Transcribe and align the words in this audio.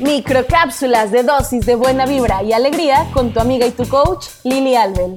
Microcápsulas 0.00 1.12
de 1.12 1.22
dosis 1.22 1.66
de 1.66 1.76
buena 1.76 2.04
vibra 2.04 2.42
y 2.42 2.52
alegría 2.52 3.06
con 3.12 3.32
tu 3.32 3.38
amiga 3.38 3.64
y 3.64 3.70
tu 3.70 3.88
coach, 3.88 4.26
Lili 4.42 4.74
Albel. 4.74 5.14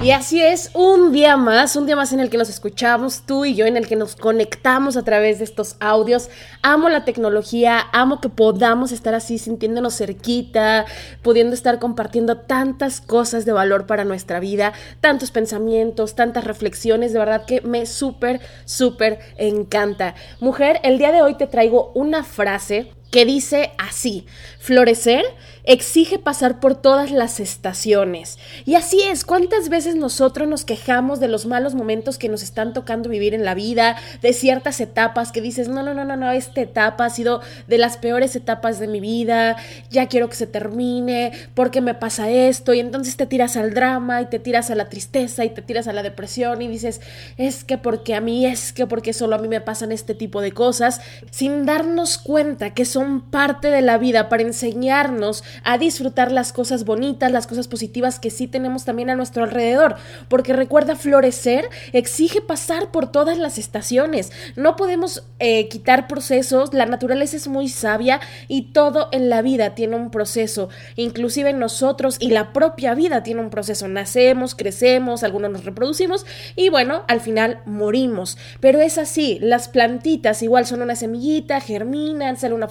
Y 0.00 0.12
así 0.12 0.40
es, 0.40 0.70
un 0.74 1.12
día 1.12 1.36
más, 1.36 1.76
un 1.76 1.84
día 1.84 1.94
más 1.94 2.14
en 2.14 2.20
el 2.20 2.30
que 2.30 2.38
nos 2.38 2.48
escuchamos 2.48 3.22
tú 3.26 3.44
y 3.44 3.54
yo, 3.54 3.66
en 3.66 3.76
el 3.76 3.86
que 3.86 3.96
nos 3.96 4.16
conectamos 4.16 4.96
a 4.96 5.02
través 5.02 5.38
de 5.38 5.44
estos 5.44 5.76
audios. 5.80 6.30
Amo 6.62 6.88
la 6.88 7.04
tecnología, 7.04 7.84
amo 7.92 8.20
que 8.20 8.30
podamos 8.30 8.92
estar 8.92 9.14
así 9.14 9.36
sintiéndonos 9.36 9.98
cerquita, 9.98 10.86
pudiendo 11.20 11.52
estar 11.52 11.78
compartiendo 11.78 12.38
tantas 12.38 13.02
cosas 13.02 13.44
de 13.44 13.52
valor 13.52 13.86
para 13.86 14.04
nuestra 14.04 14.40
vida, 14.40 14.72
tantos 15.02 15.32
pensamientos, 15.32 16.14
tantas 16.14 16.44
reflexiones, 16.44 17.12
de 17.12 17.18
verdad 17.18 17.44
que 17.44 17.60
me 17.60 17.84
súper, 17.84 18.40
súper 18.64 19.18
encanta. 19.36 20.14
Mujer, 20.40 20.80
el 20.82 20.96
día 20.96 21.12
de 21.12 21.20
hoy 21.20 21.34
te 21.34 21.46
traigo 21.46 21.92
una 21.94 22.24
frase 22.24 22.92
que 23.10 23.24
dice 23.24 23.72
así, 23.78 24.26
florecer 24.58 25.24
exige 25.68 26.18
pasar 26.18 26.60
por 26.60 26.74
todas 26.74 27.10
las 27.10 27.40
estaciones. 27.40 28.38
Y 28.64 28.74
así 28.74 29.02
es, 29.02 29.24
¿cuántas 29.24 29.68
veces 29.68 29.96
nosotros 29.96 30.48
nos 30.48 30.64
quejamos 30.64 31.20
de 31.20 31.28
los 31.28 31.44
malos 31.44 31.74
momentos 31.74 32.16
que 32.16 32.30
nos 32.30 32.42
están 32.42 32.72
tocando 32.72 33.10
vivir 33.10 33.34
en 33.34 33.44
la 33.44 33.54
vida, 33.54 33.96
de 34.22 34.32
ciertas 34.32 34.80
etapas 34.80 35.30
que 35.30 35.42
dices, 35.42 35.68
no, 35.68 35.82
no, 35.82 35.92
no, 35.92 36.06
no, 36.06 36.16
no, 36.16 36.30
esta 36.32 36.62
etapa 36.62 37.04
ha 37.04 37.10
sido 37.10 37.42
de 37.66 37.76
las 37.76 37.98
peores 37.98 38.34
etapas 38.34 38.78
de 38.80 38.88
mi 38.88 38.98
vida, 38.98 39.56
ya 39.90 40.06
quiero 40.06 40.30
que 40.30 40.36
se 40.36 40.46
termine, 40.46 41.32
porque 41.54 41.82
me 41.82 41.94
pasa 41.94 42.30
esto, 42.30 42.72
y 42.72 42.80
entonces 42.80 43.18
te 43.18 43.26
tiras 43.26 43.58
al 43.58 43.74
drama 43.74 44.22
y 44.22 44.26
te 44.26 44.38
tiras 44.38 44.70
a 44.70 44.74
la 44.74 44.88
tristeza 44.88 45.44
y 45.44 45.50
te 45.50 45.60
tiras 45.60 45.86
a 45.86 45.92
la 45.92 46.02
depresión 46.02 46.62
y 46.62 46.68
dices, 46.68 47.02
es 47.36 47.64
que 47.64 47.76
porque 47.76 48.14
a 48.14 48.22
mí, 48.22 48.46
es 48.46 48.72
que 48.72 48.86
porque 48.86 49.12
solo 49.12 49.36
a 49.36 49.38
mí 49.38 49.48
me 49.48 49.60
pasan 49.60 49.92
este 49.92 50.14
tipo 50.14 50.40
de 50.40 50.52
cosas, 50.52 51.02
sin 51.30 51.66
darnos 51.66 52.16
cuenta 52.16 52.72
que 52.72 52.86
son 52.98 53.20
parte 53.20 53.70
de 53.70 53.80
la 53.80 53.96
vida 53.96 54.28
para 54.28 54.42
enseñarnos 54.42 55.44
a 55.62 55.78
disfrutar 55.78 56.32
las 56.32 56.52
cosas 56.52 56.84
bonitas, 56.84 57.30
las 57.30 57.46
cosas 57.46 57.68
positivas 57.68 58.18
que 58.18 58.30
sí 58.30 58.48
tenemos 58.48 58.84
también 58.84 59.08
a 59.08 59.14
nuestro 59.14 59.44
alrededor. 59.44 59.94
Porque 60.28 60.52
recuerda, 60.52 60.96
florecer 60.96 61.68
exige 61.92 62.40
pasar 62.40 62.90
por 62.90 63.12
todas 63.12 63.38
las 63.38 63.56
estaciones. 63.56 64.32
No 64.56 64.74
podemos 64.74 65.22
eh, 65.38 65.68
quitar 65.68 66.08
procesos, 66.08 66.74
la 66.74 66.86
naturaleza 66.86 67.36
es 67.36 67.46
muy 67.46 67.68
sabia 67.68 68.18
y 68.48 68.72
todo 68.72 69.10
en 69.12 69.30
la 69.30 69.42
vida 69.42 69.76
tiene 69.76 69.94
un 69.94 70.10
proceso. 70.10 70.68
Inclusive 70.96 71.52
nosotros 71.52 72.16
y 72.18 72.30
la 72.30 72.52
propia 72.52 72.94
vida 72.94 73.22
tiene 73.22 73.42
un 73.42 73.50
proceso. 73.50 73.86
Nacemos, 73.86 74.56
crecemos, 74.56 75.22
algunos 75.22 75.52
nos 75.52 75.64
reproducimos 75.64 76.26
y 76.56 76.68
bueno, 76.68 77.04
al 77.06 77.20
final 77.20 77.60
morimos. 77.64 78.38
Pero 78.58 78.80
es 78.80 78.98
así, 78.98 79.38
las 79.40 79.68
plantitas 79.68 80.42
igual 80.42 80.66
son 80.66 80.82
una 80.82 80.96
semillita, 80.96 81.60
germinan, 81.60 82.36
sale 82.36 82.54
una 82.54 82.66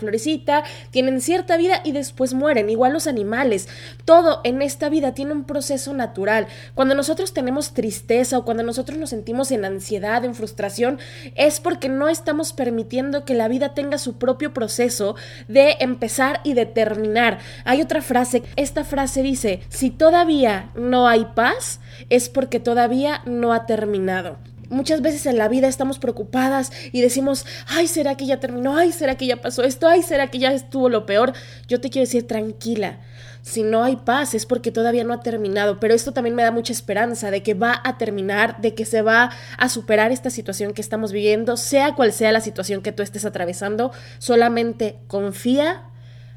tienen 0.92 1.22
cierta 1.22 1.58
vida 1.58 1.82
y 1.84 1.92
después 1.92 2.34
mueren 2.34 2.70
igual 2.70 2.94
los 2.94 3.08
animales. 3.08 3.68
Todo 4.06 4.42
en 4.44 4.62
esta 4.62 4.90
vida 4.90 5.14
tiene 5.14 5.34
un 5.34 5.44
proceso 5.44 5.94
natural. 5.94 6.48
Cuando 6.76 6.96
nosotros 6.96 7.34
tenemos 7.34 7.74
tristeza 7.74 8.38
o 8.38 8.46
cuando 8.46 8.64
nosotros 8.64 8.98
nos 8.98 9.10
sentimos 9.10 9.52
en 9.52 9.66
ansiedad, 9.66 10.26
en 10.26 10.36
frustración, 10.36 11.00
es 11.36 11.60
porque 11.60 11.90
no 11.90 12.08
estamos 12.10 12.54
permitiendo 12.54 13.26
que 13.26 13.34
la 13.34 13.48
vida 13.48 13.74
tenga 13.74 13.98
su 13.98 14.18
propio 14.18 14.54
proceso 14.54 15.16
de 15.48 15.78
empezar 15.80 16.42
y 16.44 16.54
de 16.54 16.66
terminar. 16.66 17.40
Hay 17.66 17.82
otra 17.82 18.02
frase, 18.02 18.44
esta 18.56 18.84
frase 18.84 19.24
dice, 19.24 19.62
si 19.70 19.90
todavía 19.90 20.72
no 20.76 21.08
hay 21.08 21.26
paz, 21.36 21.80
es 22.10 22.30
porque 22.30 22.60
todavía 22.60 23.22
no 23.26 23.54
ha 23.54 23.66
terminado. 23.66 24.38
Muchas 24.70 25.02
veces 25.02 25.26
en 25.26 25.38
la 25.38 25.48
vida 25.48 25.68
estamos 25.68 25.98
preocupadas 25.98 26.72
y 26.92 27.02
decimos, 27.02 27.46
ay, 27.68 27.88
¿será 27.88 28.16
que 28.16 28.26
ya 28.26 28.40
terminó? 28.40 28.76
Ay, 28.76 28.92
¿será 28.92 29.16
que 29.16 29.26
ya 29.26 29.42
pasó 29.42 29.64
esto? 29.64 29.88
Ay, 29.88 30.04
¿será 30.04 30.28
que 30.28 30.40
ya 30.40 30.52
estuvo 30.52 30.90
lo 30.90 31.06
peor? 31.06 31.34
Yo 31.68 31.80
te 31.80 31.90
quiero 31.90 32.06
decir, 32.06 32.28
tranquila, 32.28 33.00
si 33.48 33.64
no 33.64 33.84
hay 33.84 33.96
paz 33.96 34.34
es 34.34 34.46
porque 34.46 34.74
todavía 34.74 35.06
no 35.06 35.14
ha 35.14 35.22
terminado, 35.22 35.80
pero 35.80 35.94
esto 35.94 36.12
también 36.12 36.36
me 36.36 36.44
da 36.44 36.52
mucha 36.52 36.74
esperanza 36.74 37.32
de 37.32 37.44
que 37.44 37.54
va 37.54 37.82
a 37.86 37.98
terminar, 37.98 38.60
de 38.60 38.76
que 38.76 38.84
se 38.84 39.02
va 39.02 39.32
a 39.58 39.70
superar 39.70 40.12
esta 40.12 40.30
situación 40.30 40.74
que 40.74 40.82
estamos 40.82 41.14
viviendo, 41.14 41.56
sea 41.56 41.96
cual 41.96 42.12
sea 42.12 42.34
la 42.34 42.42
situación 42.42 42.82
que 42.82 42.92
tú 42.92 43.04
estés 43.04 43.24
atravesando, 43.24 43.94
solamente 44.20 44.98
confía, 45.08 45.84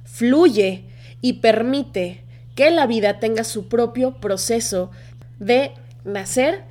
fluye 0.04 0.84
y 1.20 1.34
permite 1.34 2.22
que 2.54 2.70
la 2.70 2.86
vida 2.86 3.18
tenga 3.18 3.42
su 3.42 3.66
propio 3.68 4.20
proceso 4.20 4.92
de 5.40 5.72
nacer 6.04 6.62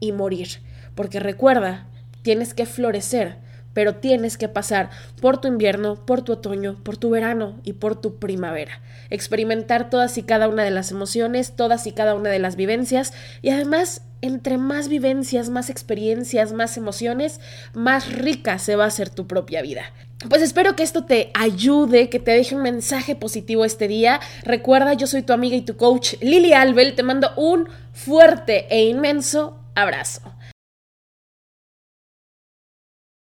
y 0.00 0.10
morir. 0.10 0.48
Porque 0.94 1.20
recuerda, 1.20 1.86
tienes 2.22 2.54
que 2.54 2.66
florecer, 2.66 3.36
pero 3.74 3.96
tienes 3.96 4.38
que 4.38 4.48
pasar 4.48 4.90
por 5.20 5.40
tu 5.40 5.48
invierno, 5.48 5.96
por 6.06 6.22
tu 6.22 6.32
otoño, 6.32 6.82
por 6.82 6.96
tu 6.96 7.10
verano 7.10 7.60
y 7.64 7.74
por 7.74 8.00
tu 8.00 8.18
primavera. 8.18 8.80
Experimentar 9.10 9.90
todas 9.90 10.16
y 10.16 10.22
cada 10.22 10.48
una 10.48 10.62
de 10.64 10.70
las 10.70 10.90
emociones, 10.90 11.56
todas 11.56 11.86
y 11.86 11.92
cada 11.92 12.14
una 12.14 12.30
de 12.30 12.38
las 12.38 12.56
vivencias 12.56 13.12
y 13.42 13.50
además 13.50 14.02
entre 14.22 14.56
más 14.56 14.88
vivencias, 14.88 15.50
más 15.50 15.68
experiencias, 15.68 16.54
más 16.54 16.78
emociones, 16.78 17.40
más 17.74 18.10
rica 18.10 18.58
se 18.58 18.74
va 18.74 18.84
a 18.84 18.86
hacer 18.88 19.10
tu 19.10 19.26
propia 19.26 19.60
vida. 19.60 19.92
Pues 20.30 20.40
espero 20.40 20.74
que 20.74 20.82
esto 20.82 21.04
te 21.04 21.30
ayude, 21.34 22.08
que 22.08 22.20
te 22.20 22.30
deje 22.30 22.54
un 22.54 22.62
mensaje 22.62 23.16
positivo 23.16 23.66
este 23.66 23.86
día. 23.86 24.20
Recuerda, 24.42 24.94
yo 24.94 25.06
soy 25.06 25.22
tu 25.22 25.34
amiga 25.34 25.56
y 25.56 25.60
tu 25.60 25.76
coach 25.76 26.14
Lili 26.22 26.54
Albel. 26.54 26.94
Te 26.94 27.02
mando 27.02 27.32
un 27.36 27.68
fuerte 27.92 28.66
e 28.74 28.84
inmenso 28.84 29.58
abrazo. 29.74 30.22